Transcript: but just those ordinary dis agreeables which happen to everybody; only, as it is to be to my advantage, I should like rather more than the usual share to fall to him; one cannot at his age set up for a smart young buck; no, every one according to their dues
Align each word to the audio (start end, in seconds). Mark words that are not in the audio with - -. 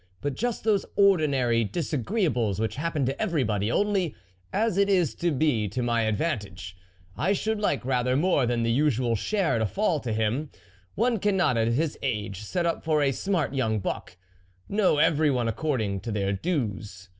but 0.19 0.33
just 0.33 0.63
those 0.63 0.83
ordinary 0.95 1.63
dis 1.63 1.91
agreeables 1.93 2.59
which 2.59 2.75
happen 2.77 3.05
to 3.05 3.21
everybody; 3.21 3.71
only, 3.71 4.15
as 4.51 4.75
it 4.75 4.89
is 4.89 5.13
to 5.13 5.29
be 5.31 5.67
to 5.69 5.83
my 5.83 6.01
advantage, 6.05 6.75
I 7.15 7.33
should 7.33 7.59
like 7.61 7.85
rather 7.85 8.15
more 8.15 8.47
than 8.47 8.63
the 8.63 8.71
usual 8.71 9.15
share 9.15 9.59
to 9.59 9.65
fall 9.67 9.99
to 9.99 10.11
him; 10.11 10.49
one 10.95 11.19
cannot 11.19 11.55
at 11.55 11.67
his 11.67 11.99
age 12.01 12.41
set 12.41 12.65
up 12.65 12.83
for 12.83 13.03
a 13.03 13.11
smart 13.11 13.53
young 13.53 13.77
buck; 13.77 14.17
no, 14.67 14.97
every 14.97 15.29
one 15.29 15.47
according 15.47 15.99
to 15.99 16.11
their 16.11 16.33
dues 16.33 17.09